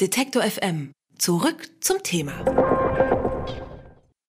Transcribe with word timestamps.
Detektor 0.00 0.42
FM. 0.42 0.92
Zurück 1.18 1.68
zum 1.82 2.02
Thema. 2.02 2.32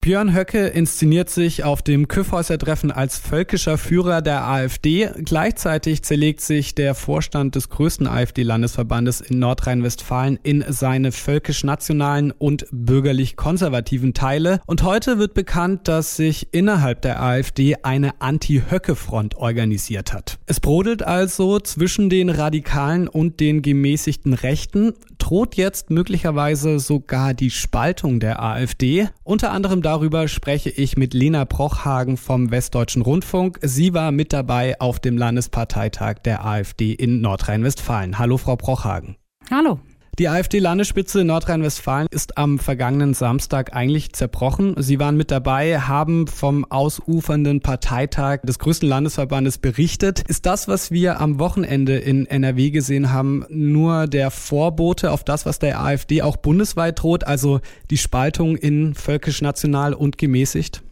Björn 0.00 0.34
Höcke 0.34 0.68
inszeniert 0.68 1.28
sich 1.28 1.64
auf 1.64 1.82
dem 1.82 2.08
Kyffhäuser-Treffen 2.08 2.90
als 2.90 3.18
völkischer 3.18 3.76
Führer 3.76 4.22
der 4.22 4.46
AfD. 4.46 5.10
Gleichzeitig 5.22 6.02
zerlegt 6.02 6.40
sich 6.40 6.74
der 6.74 6.94
Vorstand 6.94 7.56
des 7.56 7.68
größten 7.68 8.06
AfD-Landesverbandes 8.06 9.20
in 9.20 9.38
Nordrhein-Westfalen 9.40 10.38
in 10.42 10.64
seine 10.66 11.12
völkisch-nationalen 11.12 12.30
und 12.30 12.66
bürgerlich-konservativen 12.70 14.14
Teile. 14.14 14.62
Und 14.64 14.82
heute 14.82 15.18
wird 15.18 15.34
bekannt, 15.34 15.88
dass 15.88 16.16
sich 16.16 16.54
innerhalb 16.54 17.02
der 17.02 17.22
AfD 17.22 17.76
eine 17.82 18.18
Anti-Höcke-Front 18.22 19.34
organisiert 19.34 20.14
hat. 20.14 20.38
Es 20.46 20.60
brodelt 20.60 21.02
also 21.02 21.60
zwischen 21.60 22.08
den 22.08 22.30
Radikalen 22.30 23.08
und 23.08 23.40
den 23.40 23.60
gemäßigten 23.60 24.32
Rechten 24.32 24.94
droht 25.28 25.56
jetzt 25.56 25.90
möglicherweise 25.90 26.78
sogar 26.78 27.34
die 27.34 27.50
Spaltung 27.50 28.18
der 28.18 28.42
AfD. 28.42 29.10
Unter 29.24 29.50
anderem 29.52 29.82
darüber 29.82 30.26
spreche 30.26 30.70
ich 30.70 30.96
mit 30.96 31.12
Lena 31.12 31.44
Prochhagen 31.44 32.16
vom 32.16 32.50
Westdeutschen 32.50 33.02
Rundfunk. 33.02 33.58
Sie 33.60 33.92
war 33.92 34.10
mit 34.10 34.32
dabei 34.32 34.80
auf 34.80 35.00
dem 35.00 35.18
Landesparteitag 35.18 36.20
der 36.24 36.46
AfD 36.46 36.94
in 36.94 37.20
Nordrhein-Westfalen. 37.20 38.18
Hallo, 38.18 38.38
Frau 38.38 38.56
Prochhagen. 38.56 39.16
Hallo. 39.50 39.80
Die 40.18 40.28
AfD-Landesspitze 40.28 41.22
Nordrhein-Westfalen 41.22 42.08
ist 42.10 42.38
am 42.38 42.58
vergangenen 42.58 43.14
Samstag 43.14 43.76
eigentlich 43.76 44.12
zerbrochen. 44.14 44.74
Sie 44.76 44.98
waren 44.98 45.16
mit 45.16 45.30
dabei, 45.30 45.78
haben 45.78 46.26
vom 46.26 46.64
ausufernden 46.64 47.60
Parteitag 47.60 48.40
des 48.42 48.58
größten 48.58 48.88
Landesverbandes 48.88 49.58
berichtet. 49.58 50.24
Ist 50.26 50.44
das, 50.44 50.66
was 50.66 50.90
wir 50.90 51.20
am 51.20 51.38
Wochenende 51.38 51.98
in 51.98 52.26
NRW 52.26 52.70
gesehen 52.70 53.12
haben, 53.12 53.44
nur 53.48 54.08
der 54.08 54.32
Vorbote 54.32 55.12
auf 55.12 55.22
das, 55.22 55.46
was 55.46 55.60
der 55.60 55.80
AfD 55.80 56.20
auch 56.22 56.36
bundesweit 56.36 57.00
droht, 57.00 57.22
also 57.22 57.60
die 57.90 57.96
Spaltung 57.96 58.56
in 58.56 58.96
völkisch-national 58.96 59.94
und 59.94 60.18
gemäßigt? 60.18 60.82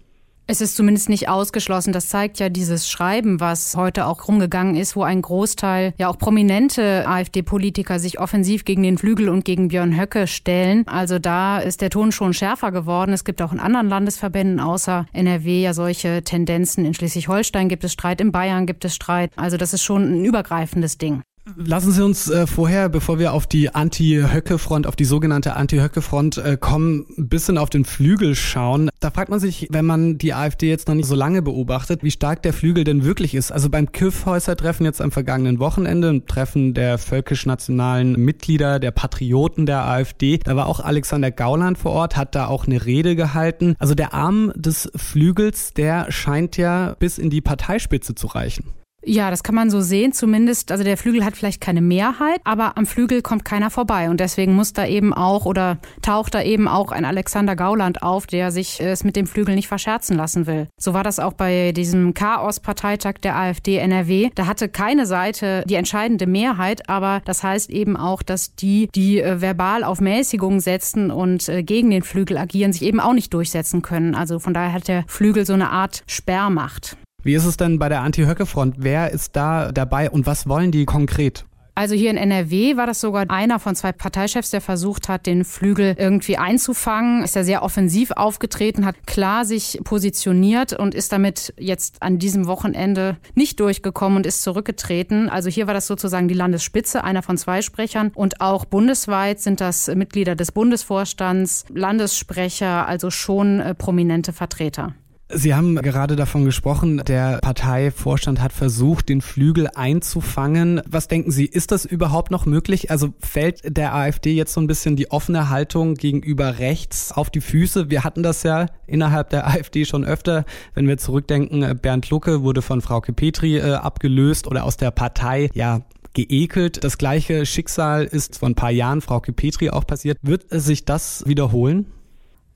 Es 0.49 0.61
ist 0.61 0.77
zumindest 0.77 1.09
nicht 1.09 1.29
ausgeschlossen. 1.29 1.93
Das 1.93 2.09
zeigt 2.09 2.39
ja 2.39 2.49
dieses 2.49 2.89
Schreiben, 2.89 3.41
was 3.41 3.75
heute 3.75 4.07
auch 4.07 4.29
rumgegangen 4.29 4.77
ist, 4.77 4.95
wo 4.95 5.03
ein 5.03 5.21
Großteil, 5.21 5.93
ja 5.99 6.09
auch 6.09 6.19
prominente 6.19 7.05
AfD-Politiker 7.09 7.99
sich 7.99 8.21
offensiv 8.21 8.65
gegen 8.65 8.85
den 8.85 8.97
Flügel 8.97 9.29
und 9.29 9.45
gegen 9.45 9.69
Björn 9.69 9.99
Höcke 9.99 10.29
stellen. 10.29 10.87
Also 10.87 11.19
da 11.19 11.59
ist 11.59 11.81
der 11.81 11.91
Ton 11.91 12.13
schon 12.13 12.33
schärfer 12.33 12.71
geworden. 12.71 13.13
Es 13.13 13.25
gibt 13.25 13.43
auch 13.43 13.53
in 13.53 13.59
anderen 13.59 13.89
Landesverbänden 13.89 14.61
außer 14.61 15.07
NRW 15.13 15.63
ja 15.63 15.75
solche 15.75 16.23
Tendenzen. 16.23 16.85
In 16.85 16.95
Schleswig-Holstein 16.95 17.69
gibt 17.69 17.83
es 17.83 17.93
Streit, 17.93 18.21
in 18.21 18.31
Bayern 18.31 18.67
gibt 18.67 18.85
es 18.85 18.95
Streit. 18.95 19.33
Also 19.35 19.57
das 19.57 19.75
ist 19.75 19.83
schon 19.83 20.05
ein 20.05 20.25
übergreifendes 20.25 20.97
Ding. 20.97 21.23
Lassen 21.55 21.93
Sie 21.93 22.05
uns 22.05 22.29
äh, 22.29 22.47
vorher, 22.47 22.89
bevor 22.89 23.21
wir 23.21 23.33
auf 23.33 23.47
die 23.47 23.73
Anti-Höcke-Front, 23.73 24.87
auf 24.87 24.97
die 24.97 25.05
sogenannte 25.05 25.55
Anti-Höcke-Front 25.55 26.39
äh, 26.39 26.57
kommen, 26.57 27.07
ein 27.17 27.29
bisschen 27.29 27.57
auf 27.57 27.71
den 27.71 27.85
Flügel 27.85 28.35
schauen. 28.35 28.91
Da 28.99 29.13
fragt 29.13 29.31
man 29.31 29.39
sich, 29.39 29.69
wenn 29.71 29.85
man 29.85 30.19
die 30.19 30.35
AfD 30.35 30.69
jetzt 30.69 30.89
noch 30.89 30.97
nicht 30.97 31.07
so 31.07 31.15
lange 31.15 31.43
beobachtet, 31.43 32.03
wie 32.03 32.11
stark 32.11 32.43
der 32.43 32.53
Flügel 32.53 32.83
denn 32.83 33.05
wirklich 33.05 33.35
ist. 33.35 33.53
Also 33.53 33.71
beim 33.71 33.93
Kiffhäuser-Treffen 33.93 34.85
jetzt 34.85 35.01
am 35.01 35.13
vergangenen 35.13 35.61
Wochenende, 35.61 36.09
ein 36.11 36.27
Treffen 36.27 36.75
der 36.75 36.99
völkisch-nationalen 36.99 38.13
Mitglieder, 38.13 38.81
der 38.81 38.91
Patrioten 38.91 39.67
der 39.67 39.87
AfD, 39.87 40.39
da 40.43 40.57
war 40.57 40.67
auch 40.67 40.81
Alexander 40.81 41.31
Gauland 41.31 41.79
vor 41.79 41.93
Ort, 41.93 42.17
hat 42.17 42.35
da 42.35 42.49
auch 42.49 42.67
eine 42.67 42.85
Rede 42.85 43.15
gehalten. 43.15 43.77
Also 43.79 43.95
der 43.95 44.15
Arm 44.15 44.53
des 44.57 44.91
Flügels, 44.97 45.73
der 45.75 46.11
scheint 46.11 46.57
ja 46.57 46.97
bis 46.99 47.19
in 47.19 47.31
die 47.31 47.41
Parteispitze 47.41 48.17
zu 48.17 48.27
reichen. 48.27 48.65
Ja, 49.09 49.31
das 49.31 49.45
kann 49.45 49.55
man 49.55 49.71
so 49.71 49.81
sehen. 49.81 50.13
Zumindest, 50.13 50.73
also 50.73 50.83
der 50.83 50.97
Flügel 50.97 51.25
hat 51.25 51.37
vielleicht 51.37 51.61
keine 51.61 51.81
Mehrheit, 51.81 52.41
aber 52.43 52.77
am 52.77 52.87
Flügel 52.87 53.23
kommt 53.23 53.45
keiner 53.45 53.71
vorbei. 53.71 54.11
Und 54.11 54.19
deswegen 54.19 54.55
muss 54.55 54.73
da 54.73 54.85
eben 54.85 55.15
auch 55.15 55.47
oder 55.47 55.79
taucht 56.03 56.35
da 56.35 56.43
eben 56.43 56.67
auch 56.67 56.91
ein 56.91 57.05
Alexander 57.05 57.55
Gauland 57.55 58.03
auf, 58.03 58.27
der 58.27 58.51
sich 58.51 58.81
es 58.81 59.05
mit 59.05 59.15
dem 59.15 59.29
Flügel 59.29 59.55
nicht 59.55 59.69
verscherzen 59.69 60.17
lassen 60.17 60.49
will. 60.49 60.67
So 60.77 60.93
war 60.93 61.05
das 61.05 61.21
auch 61.21 61.35
bei 61.35 61.71
diesem 61.71 62.15
Chaos-Parteitag 62.15 63.19
der 63.23 63.37
AfD 63.37 63.77
NRW. 63.77 64.31
Da 64.35 64.47
hatte 64.49 64.69
keine 64.69 65.07
Seite 65.07 65.63
die 65.69 65.77
entscheidende 65.77 66.27
Mehrheit, 66.27 66.89
aber 66.89 67.23
das 67.25 67.45
heißt 67.45 67.71
eben 67.71 67.97
auch, 67.97 68.25
dass 68.25 68.57
die, 68.57 68.89
die 68.93 69.21
äh, 69.21 69.41
verbal 69.41 69.85
auf 69.85 70.01
Mäßigung 70.01 70.59
setzen 70.59 71.13
und 71.13 71.49
äh, 71.49 71.63
gegen 71.63 71.91
den 71.91 72.03
Flügel 72.03 72.37
agieren, 72.39 72.73
sich 72.73 72.83
eben 72.83 72.99
auch 72.99 73.13
nicht 73.13 73.33
durchsetzen 73.33 73.83
können. 73.83 74.17
Also 74.17 74.41
von 74.41 74.53
daher 74.53 74.73
hat 74.73 74.89
der 74.89 75.05
Flügel 75.07 75.47
so 75.47 75.53
eine 75.53 75.71
Art 75.71 76.03
Sperrmacht. 76.09 76.97
Wie 77.27 77.35
ist 77.35 77.45
es 77.45 77.57
denn 77.57 77.81
bei 77.81 77.89
der 77.89 78.03
Anti-Höcke-Front? 78.03 78.77
Wer 78.79 79.11
ist 79.11 79.35
da 79.35 79.73
dabei 79.73 80.11
und 80.11 80.27
was 80.27 80.49
wollen 80.49 80.71
die 80.71 80.85
konkret? 80.85 81.45
Also 81.75 81.97
hier 81.97 82.11
in 82.11 82.17
NRW 82.17 82.77
war 82.77 82.87
das 82.87 83.01
sogar 83.01 83.29
einer 83.31 83.59
von 83.59 83.75
zwei 83.75 83.91
Parteichefs, 83.91 84.51
der 84.51 84.61
versucht 84.61 85.09
hat, 85.09 85.27
den 85.27 85.45
Flügel 85.45 85.97
irgendwie 85.99 86.37
einzufangen. 86.37 87.25
Ist 87.25 87.35
ja 87.35 87.43
sehr 87.43 87.65
offensiv 87.65 88.13
aufgetreten, 88.13 88.87
hat 88.87 89.09
klar 89.09 89.45
sich 89.45 89.81
positioniert 89.83 90.73
und 90.73 90.95
ist 90.95 91.11
damit 91.11 91.53
jetzt 91.59 92.01
an 92.01 92.21
diesem 92.21 92.47
Wochenende 92.47 93.17
nicht 93.35 93.59
durchgekommen 93.59 94.19
und 94.19 94.25
ist 94.25 94.43
zurückgetreten. 94.43 95.29
Also 95.29 95.51
hier 95.51 95.67
war 95.67 95.75
das 95.75 95.89
sozusagen 95.89 96.29
die 96.29 96.35
Landesspitze, 96.35 97.03
einer 97.03 97.25
von 97.25 97.39
zwei 97.39 97.61
Sprechern. 97.61 98.13
Und 98.15 98.41
auch 98.41 98.67
bundesweit 98.67 99.41
sind 99.41 99.61
das 99.61 99.89
Mitglieder 99.89 100.37
des 100.37 100.53
Bundesvorstands, 100.53 101.65
Landessprecher, 101.75 102.87
also 102.87 103.11
schon 103.11 103.59
äh, 103.59 103.75
prominente 103.75 104.33
Vertreter. 104.33 104.95
Sie 105.29 105.55
haben 105.55 105.75
gerade 105.75 106.15
davon 106.15 106.45
gesprochen, 106.45 107.03
der 107.05 107.39
Parteivorstand 107.39 108.41
hat 108.41 108.53
versucht, 108.53 109.09
den 109.09 109.21
Flügel 109.21 109.69
einzufangen. 109.75 110.81
Was 110.89 111.09
denken 111.09 111.33
Sie, 111.33 111.47
ist 111.47 111.73
das 111.73 111.85
überhaupt 111.85 112.31
noch 112.31 112.47
möglich? 112.47 112.93
Also 112.93 113.13
fällt 113.19 113.77
der 113.77 113.93
AfD 113.93 114.35
jetzt 114.35 114.53
so 114.53 114.61
ein 114.61 114.69
bisschen 114.69 114.95
die 114.95 115.11
offene 115.11 115.51
Haltung 115.51 115.95
gegenüber 115.95 116.61
rechts 116.61 117.11
auf 117.11 117.29
die 117.29 117.41
Füße? 117.41 117.91
Wir 117.91 118.05
hatten 118.05 118.23
das 118.23 118.45
ja 118.45 118.67
innerhalb 118.87 119.31
der 119.31 119.49
AfD 119.49 119.85
schon 119.85 120.05
öfter. 120.05 120.45
Wenn 120.75 120.87
wir 120.87 120.97
zurückdenken, 120.97 121.77
Bernd 121.83 122.09
Lucke 122.09 122.43
wurde 122.43 122.63
von 122.63 122.81
Frau 122.81 123.01
Petri 123.01 123.57
äh, 123.57 123.75
abgelöst 123.75 124.47
oder 124.47 124.63
aus 124.63 124.77
der 124.77 124.93
Partei, 124.93 125.51
ja, 125.55 125.81
geekelt. 126.15 126.85
Das 126.85 126.99
gleiche 126.99 127.47
Schicksal 127.47 128.05
ist 128.05 128.39
vor 128.39 128.49
ein 128.49 128.55
paar 128.55 128.71
Jahren 128.71 129.01
Frau 129.01 129.19
Petri 129.19 129.71
auch 129.71 129.87
passiert. 129.87 130.19
Wird 130.23 130.47
sich 130.51 130.85
das 130.85 131.25
wiederholen? 131.27 131.87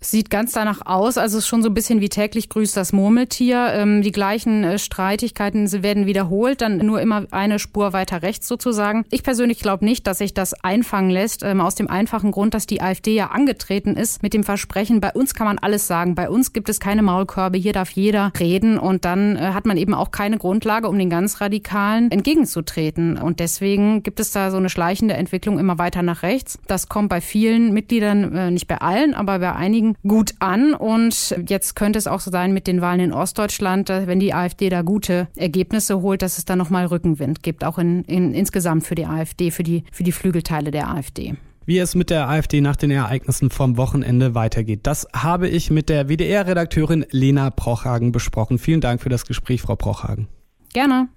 Sieht 0.03 0.31
ganz 0.31 0.53
danach 0.53 0.87
aus, 0.87 1.19
also 1.19 1.37
ist 1.37 1.47
schon 1.47 1.63
so 1.63 1.69
ein 1.69 1.75
bisschen 1.75 2.01
wie 2.01 2.09
täglich 2.09 2.49
grüßt 2.49 2.75
das 2.75 2.95
Murmeltier. 2.95 3.69
Ähm, 3.75 4.01
die 4.01 4.13
gleichen 4.13 4.65
äh, 4.65 4.79
Streitigkeiten 4.79 5.71
werden 5.83 6.07
wiederholt, 6.07 6.63
dann 6.63 6.79
nur 6.79 7.03
immer 7.03 7.27
eine 7.33 7.59
Spur 7.59 7.93
weiter 7.93 8.23
rechts 8.23 8.49
sozusagen. 8.49 9.05
Ich 9.11 9.23
persönlich 9.23 9.59
glaube 9.59 9.85
nicht, 9.85 10.07
dass 10.07 10.19
sich 10.19 10.33
das 10.33 10.55
einfangen 10.65 11.11
lässt, 11.11 11.43
ähm, 11.43 11.61
aus 11.61 11.75
dem 11.75 11.91
einfachen 11.91 12.31
Grund, 12.31 12.55
dass 12.55 12.67
die 12.67 12.81
AfD 12.81 13.15
ja 13.15 13.27
angetreten 13.27 13.95
ist 13.95 14.23
mit 14.23 14.33
dem 14.33 14.43
Versprechen, 14.43 15.03
bei 15.03 15.13
uns 15.13 15.35
kann 15.35 15.47
man 15.47 15.59
alles 15.59 15.87
sagen, 15.87 16.15
bei 16.15 16.31
uns 16.31 16.55
gibt 16.55 16.71
es 16.71 16.81
keine 16.81 17.03
Maulkörbe, 17.03 17.59
hier 17.59 17.75
darf 17.75 17.91
jeder 17.91 18.33
reden 18.41 18.79
und 18.79 19.05
dann 19.05 19.37
äh, 19.37 19.51
hat 19.53 19.67
man 19.67 19.77
eben 19.77 19.93
auch 19.93 20.13
keine 20.13 20.39
Grundlage, 20.39 20.89
um 20.89 20.99
den 20.99 21.11
ganz 21.11 21.43
Radikalen 21.43 22.11
entgegenzutreten. 22.11 23.19
Und 23.19 23.39
deswegen 23.39 24.03
gibt 24.03 24.19
es 24.19 24.33
da 24.33 24.51
so 24.51 24.57
eine 24.57 24.71
schleichende 24.71 25.13
Entwicklung 25.13 25.59
immer 25.59 25.77
weiter 25.77 26.03
nach 26.03 26.23
rechts. 26.23 26.59
Das 26.67 26.89
kommt 26.89 27.11
bei 27.11 27.21
vielen 27.21 27.75
Mitgliedern, 27.75 28.35
äh, 28.35 28.51
nicht 28.51 28.67
bei 28.67 28.79
allen, 28.79 29.13
aber 29.13 29.39
bei 29.41 29.55
einigen 29.55 29.90
gut 30.07 30.35
an. 30.39 30.75
Und 30.75 31.37
jetzt 31.49 31.77
könnte 31.77 31.99
es 31.99 32.07
auch 32.07 32.21
so 32.21 32.31
sein 32.31 32.53
mit 32.53 32.67
den 32.67 32.81
Wahlen 32.81 33.01
in 33.01 33.13
Ostdeutschland, 33.13 33.89
wenn 33.89 34.21
die 34.21 34.35
AfD 34.35 34.69
da 34.69 34.83
gute 34.83 35.29
Ergebnisse 35.37 36.03
holt, 36.03 36.23
dass 36.23 36.39
es 36.39 36.45
da 36.45 36.57
nochmal 36.57 36.87
Rückenwind 36.87 37.43
gibt, 37.43 37.65
auch 37.65 37.79
in, 37.79 38.05
in, 38.05 38.35
insgesamt 38.35 38.87
für 38.87 38.95
die 38.95 39.07
AfD, 39.07 39.51
für 39.51 39.63
die, 39.63 39.85
für 39.93 40.05
die 40.05 40.13
Flügelteile 40.13 40.71
der 40.71 40.89
AfD. 40.89 41.35
Wie 41.67 41.79
es 41.79 41.95
mit 41.95 42.11
der 42.11 42.29
AfD 42.29 42.61
nach 42.61 42.77
den 42.77 42.91
Ereignissen 42.91 43.51
vom 43.51 43.77
Wochenende 43.77 44.35
weitergeht, 44.35 44.81
das 44.85 45.07
habe 45.15 45.49
ich 45.49 45.71
mit 45.71 45.89
der 45.89 46.09
WDR-Redakteurin 46.09 47.07
Lena 47.11 47.51
Prochhagen 47.51 48.13
besprochen. 48.13 48.59
Vielen 48.59 48.81
Dank 48.81 49.01
für 49.01 49.09
das 49.09 49.27
Gespräch, 49.27 49.63
Frau 49.63 49.77
Prochhagen. 49.77 50.27
Gerne. 50.73 51.09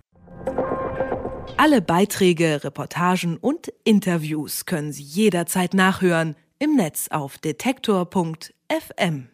Alle 1.57 1.81
Beiträge, 1.81 2.63
Reportagen 2.63 3.37
und 3.37 3.71
Interviews 3.83 4.65
können 4.65 4.91
Sie 4.91 5.03
jederzeit 5.03 5.73
nachhören 5.73 6.35
im 6.59 6.75
Netz 6.75 7.07
auf 7.09 7.37
detektor.fm. 7.37 8.62
FM. 8.73 9.32